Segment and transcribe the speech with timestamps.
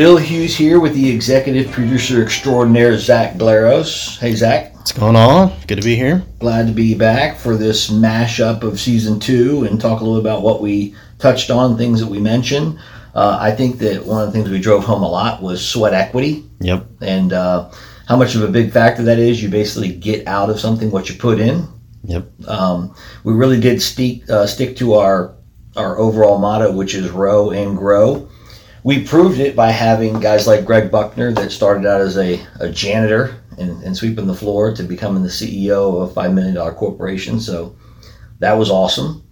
[0.00, 4.18] Bill Hughes here with the executive producer extraordinaire, Zach Glaros.
[4.18, 4.74] Hey, Zach.
[4.74, 5.52] What's going on?
[5.66, 6.24] Good to be here.
[6.38, 10.40] Glad to be back for this mashup of season two and talk a little about
[10.40, 12.78] what we touched on, things that we mentioned.
[13.14, 15.92] Uh, I think that one of the things we drove home a lot was sweat
[15.92, 16.48] equity.
[16.60, 16.86] Yep.
[17.02, 17.70] And uh,
[18.08, 19.42] how much of a big factor that is.
[19.42, 21.68] You basically get out of something what you put in.
[22.04, 22.48] Yep.
[22.48, 25.34] Um, we really did stick, uh, stick to our,
[25.76, 28.29] our overall motto, which is row and grow
[28.82, 32.70] we proved it by having guys like Greg Buckner that started out as a, a
[32.70, 37.40] janitor and, and sweeping the floor to becoming the CEO of a $5 million corporation.
[37.40, 37.76] So
[38.38, 39.22] that was awesome.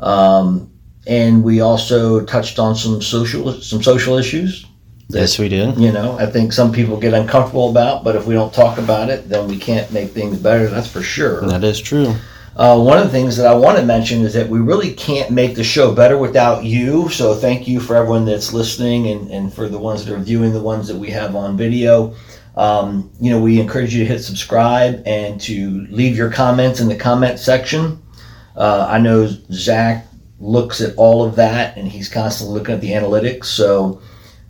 [0.00, 0.72] Um,
[1.06, 4.66] and we also touched on some social some social issues.
[5.08, 5.78] That, yes, we did.
[5.78, 9.08] You know, I think some people get uncomfortable about, but if we don't talk about
[9.08, 10.68] it, then we can't make things better.
[10.68, 11.40] That's for sure.
[11.46, 12.14] That is true.
[12.58, 15.30] Uh, one of the things that I want to mention is that we really can't
[15.30, 17.08] make the show better without you.
[17.08, 20.52] So thank you for everyone that's listening and, and for the ones that are viewing
[20.52, 22.16] the ones that we have on video.
[22.56, 26.88] Um, you know, we encourage you to hit subscribe and to leave your comments in
[26.88, 28.02] the comment section.
[28.56, 30.08] Uh, I know Zach
[30.40, 33.44] looks at all of that and he's constantly looking at the analytics.
[33.44, 34.02] So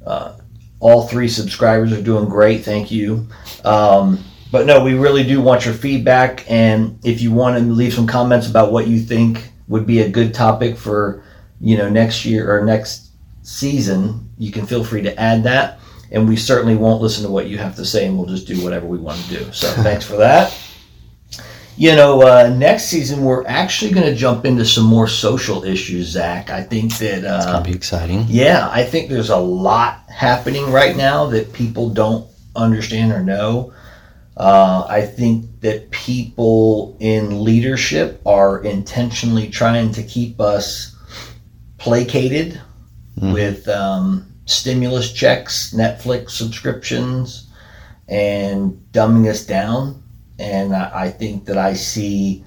[0.07, 0.39] uh,
[0.81, 2.65] all three subscribers are doing great.
[2.65, 3.29] Thank you.
[3.67, 7.93] Um, but no, we really do want your feedback, and if you want to leave
[7.93, 11.23] some comments about what you think would be a good topic for
[11.61, 13.11] you know next year or next
[13.43, 15.81] season, you can feel free to add that.
[16.11, 18.63] And we certainly won't listen to what you have to say, and we'll just do
[18.65, 19.53] whatever we want to do.
[19.53, 20.57] So thanks for that.
[21.77, 26.09] You know, uh, next season we're actually going to jump into some more social issues,
[26.09, 26.51] Zach.
[26.51, 28.25] I think that uh, it's going to be exciting.
[28.27, 32.27] Yeah, I think there's a lot happening right now that people don't
[32.57, 33.73] understand or know.
[34.39, 40.97] Uh, I think that people in leadership are intentionally trying to keep us
[41.79, 42.61] placated
[43.19, 43.35] mm.
[43.35, 47.49] with um, stimulus checks, Netflix subscriptions,
[48.07, 50.01] and dumbing us down.
[50.39, 52.45] And I, I think that I see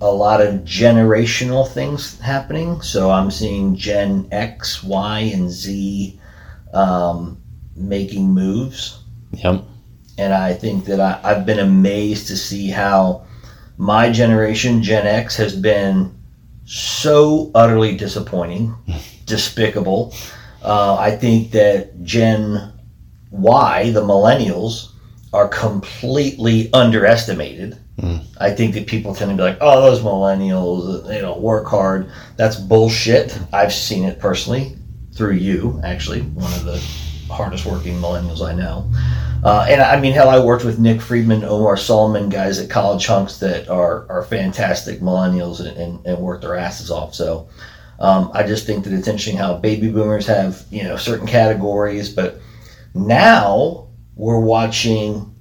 [0.00, 2.80] a lot of generational things happening.
[2.80, 6.20] So I'm seeing Gen X, Y, and Z
[6.74, 7.40] um,
[7.76, 9.04] making moves.
[9.30, 9.62] Yep
[10.18, 13.26] and I think that I, I've been amazed to see how
[13.78, 16.14] my generation, Gen X, has been
[16.64, 18.74] so utterly disappointing,
[19.26, 20.14] despicable.
[20.62, 22.72] Uh, I think that Gen
[23.30, 24.92] Y, the millennials,
[25.32, 27.78] are completely underestimated.
[28.00, 28.24] Mm.
[28.40, 32.10] I think that people tend to be like, "Oh, those millennials, they don't work hard."
[32.36, 33.38] That's bullshit.
[33.52, 34.76] I've seen it personally
[35.12, 36.82] through you, actually, one of the
[37.28, 38.90] hardest working millennials I know.
[39.44, 43.06] Uh, and I mean, hell, I worked with Nick Friedman, Omar Soliman, guys at College
[43.06, 47.14] Hunks that are, are fantastic millennials and, and, and work their asses off.
[47.14, 47.48] So
[48.00, 52.12] um, I just think that it's interesting how baby boomers have, you know, certain categories,
[52.12, 52.40] but
[52.94, 55.34] now we're watching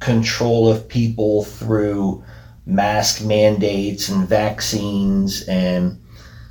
[0.00, 2.24] control of people through
[2.66, 5.42] mask mandates and vaccines.
[5.48, 6.00] And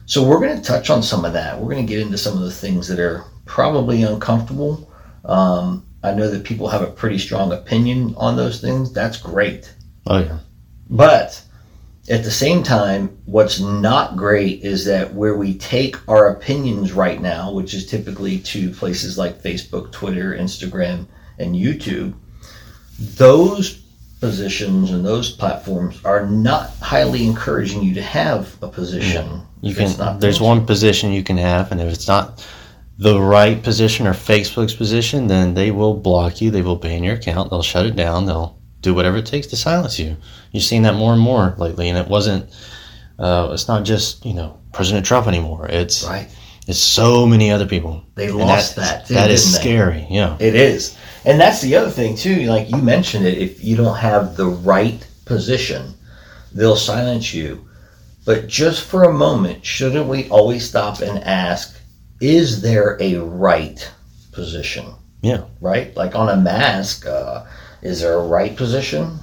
[0.06, 1.60] so we're going to touch on some of that.
[1.60, 4.90] We're going to get into some of the things that are probably uncomfortable.
[5.26, 8.94] Um, I know that people have a pretty strong opinion on those things.
[8.94, 9.76] That's great.
[10.08, 10.38] Oh, yeah.
[10.90, 11.44] But
[12.08, 17.22] at the same time, what's not great is that where we take our opinions right
[17.22, 21.06] now, which is typically to places like Facebook, Twitter, Instagram,
[21.38, 22.14] and YouTube,
[22.98, 23.84] those
[24.22, 29.42] positions and those platforms are not highly encouraging you to have a position.
[29.60, 30.20] You can.
[30.20, 32.48] There's one position you can have, and if it's not
[33.02, 36.52] the right position or Facebook's position, then they will block you.
[36.52, 37.50] They will ban your account.
[37.50, 38.28] They'll shut it down.
[38.28, 40.16] They'll do whatever it takes to silence you.
[40.52, 42.48] You've seen that more and more lately, and it wasn't.
[43.18, 45.66] Uh, it's not just you know President Trump anymore.
[45.68, 46.30] It's right.
[46.68, 48.06] It's so many other people.
[48.14, 49.00] They lost that.
[49.00, 50.06] that, too, that is scary.
[50.08, 50.96] Yeah, it is,
[51.26, 52.42] and that's the other thing too.
[52.44, 55.96] Like you mentioned it, if you don't have the right position,
[56.54, 57.68] they'll silence you.
[58.26, 61.81] But just for a moment, shouldn't we always stop and ask?
[62.22, 63.92] Is there a right
[64.32, 64.94] position?
[65.22, 65.46] Yeah.
[65.60, 65.96] Right?
[65.98, 67.46] Like on a mask, uh,
[67.82, 69.20] is there a right position?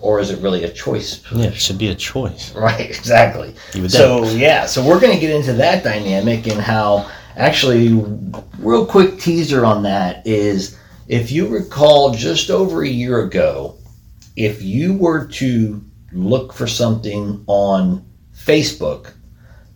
[0.00, 1.18] Or is it really a choice?
[1.18, 1.38] Position?
[1.38, 2.54] Yeah, it should be a choice.
[2.56, 3.54] Right, exactly.
[3.88, 7.88] So, yeah, so we're going to get into that dynamic and how, actually,
[8.58, 10.78] real quick teaser on that is
[11.08, 13.76] if you recall just over a year ago,
[14.36, 15.82] if you were to
[16.12, 18.04] look for something on
[18.36, 19.13] Facebook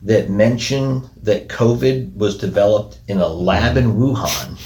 [0.02, 4.58] that mentioned that COVID was developed in a lab in Wuhan,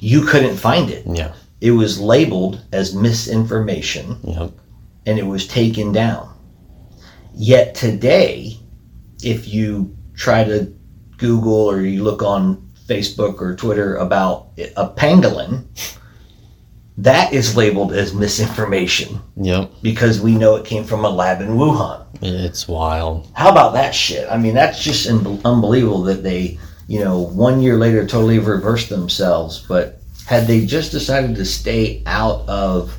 [0.00, 1.04] you couldn't find it.
[1.06, 1.34] Yeah.
[1.60, 4.52] It was labeled as misinformation yep.
[5.06, 6.32] and it was taken down.
[7.34, 8.56] Yet today,
[9.22, 10.72] if you try to
[11.16, 15.64] Google or you look on Facebook or Twitter about a pangolin,
[16.98, 19.70] that is labeled as misinformation Yep.
[19.82, 22.04] because we know it came from a lab in Wuhan.
[22.22, 23.28] It's wild.
[23.34, 24.26] How about that shit?
[24.30, 26.58] I mean, that's just un- unbelievable that they,
[26.88, 29.64] you know, one year later totally reversed themselves.
[29.68, 32.92] But had they just decided to stay out of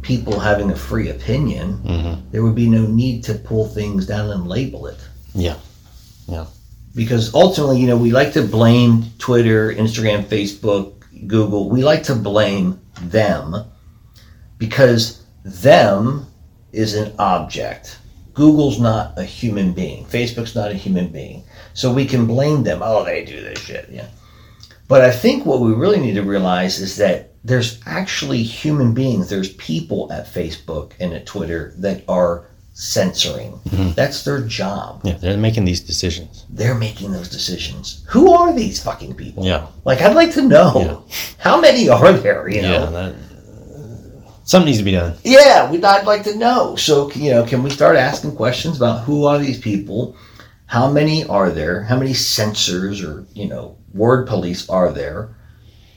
[0.00, 4.30] people having a free opinion, hmm there would be no need to pull things down
[4.30, 4.98] and label it.
[5.34, 5.56] Yeah.
[6.26, 6.46] Yeah.
[6.94, 10.94] Because ultimately, you know, we like to blame Twitter, Instagram, Facebook,
[11.26, 11.68] Google.
[11.68, 13.54] We like to blame them
[14.58, 16.26] because them
[16.72, 17.98] is an object.
[18.32, 20.04] Google's not a human being.
[20.06, 21.44] Facebook's not a human being.
[21.72, 22.80] So we can blame them.
[22.82, 23.88] Oh, they do this shit.
[23.90, 24.08] Yeah.
[24.88, 29.28] But I think what we really need to realize is that there's actually human beings,
[29.28, 33.52] there's people at Facebook and at Twitter that are censoring.
[33.70, 33.94] Mhm.
[33.94, 35.00] That's their job.
[35.04, 35.14] Yeah.
[35.20, 36.44] They're making these decisions.
[36.50, 38.02] They're making those decisions.
[38.08, 39.44] Who are these fucking people?
[39.46, 39.66] Yeah.
[39.84, 40.72] Like, I'd like to know.
[41.08, 41.16] Yeah.
[41.38, 42.70] How many are there, you Yeah.
[42.70, 42.90] know?
[42.90, 43.14] That,
[44.44, 45.14] something needs to be done.
[45.22, 46.74] Yeah, we'd, I'd like to know.
[46.74, 50.16] So, you know, can we start asking questions about who are these people?
[50.66, 51.84] How many are there?
[51.84, 55.36] How many censors or, you know, word police are there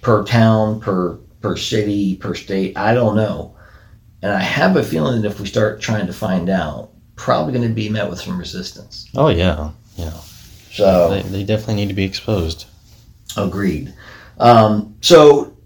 [0.02, 2.78] per town, per per city, per state?
[2.78, 3.56] I don't know.
[4.22, 7.68] And I have a feeling that if we start trying to find out, probably going
[7.68, 9.08] to be met with some resistance.
[9.16, 9.72] Oh yeah.
[9.96, 10.20] Yeah.
[10.72, 12.66] So, They, they definitely need to be exposed.
[13.36, 13.94] Agreed.
[14.40, 15.58] Um, so,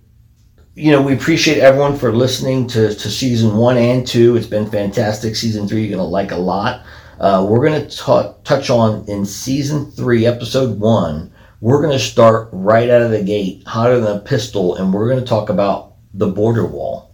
[0.76, 4.38] you know, we appreciate everyone for listening to, to season one and two.
[4.38, 5.36] It's been fantastic.
[5.36, 6.86] Season three, you're going to like a lot.
[7.20, 11.32] Uh, we're going to ta- touch on in season three, episode one.
[11.60, 15.10] We're going to start right out of the gate, hotter than a pistol, and we're
[15.10, 17.11] going to talk about the border wall.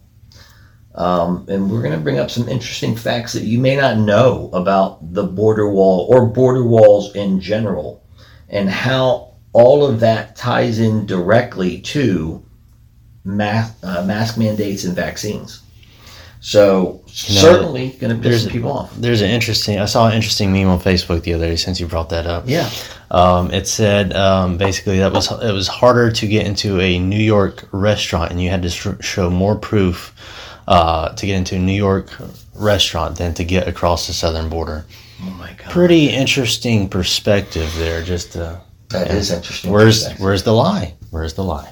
[0.98, 4.50] Um, and we're going to bring up some interesting facts that you may not know
[4.52, 8.04] about the border wall or border walls in general
[8.50, 12.44] and how all of that ties in directly to
[13.24, 15.62] mask, uh, mask mandates and vaccines.
[16.40, 18.96] So You know, certainly going to piss people off.
[18.96, 19.80] There's an interesting.
[19.80, 21.56] I saw an interesting meme on Facebook the other day.
[21.56, 22.70] Since you brought that up, Yeah.
[23.12, 27.20] um, it said um, basically that was it was harder to get into a New
[27.20, 30.14] York restaurant, and you had to sh- show more proof
[30.68, 32.10] uh, to get into a New York
[32.56, 34.86] restaurant than to get across the southern border.
[35.22, 35.72] Oh my god.
[35.72, 38.04] Pretty interesting perspective there.
[38.04, 38.60] Just uh,
[38.90, 39.72] That is interesting.
[39.72, 40.94] where's where's the lie?
[41.12, 41.72] Where's the lie?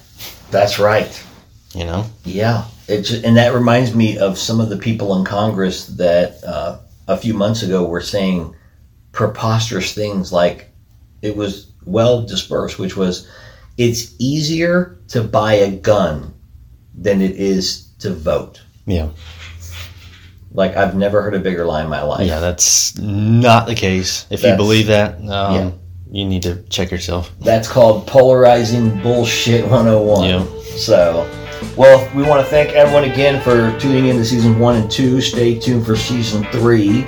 [0.51, 1.23] That's right.
[1.73, 2.05] You know?
[2.23, 6.41] Yeah, it just, and that reminds me of some of the people in Congress that
[6.45, 8.55] uh, a few months ago were saying
[9.11, 10.71] preposterous things like
[11.21, 13.27] it was well dispersed, which was
[13.77, 16.33] it's easier to buy a gun
[16.93, 18.61] than it is to vote.
[18.85, 19.09] Yeah.
[20.51, 22.27] Like I've never heard a bigger lie in my life.
[22.27, 24.25] Yeah, that's not the case.
[24.29, 25.71] If you believe that, um, yeah.
[26.09, 27.31] you need to check yourself.
[27.41, 30.29] That's called polarizing bullshit 101.
[30.29, 30.45] Yeah.
[30.77, 31.29] So,
[31.75, 35.19] well, we want to thank everyone again for tuning in to season one and two.
[35.19, 37.05] Stay tuned for season three.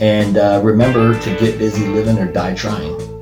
[0.00, 3.13] And uh, remember to get busy living or die trying.